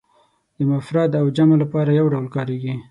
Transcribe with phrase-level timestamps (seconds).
[0.57, 2.73] د مفرد او جمع لپاره یو ډول کاریږي.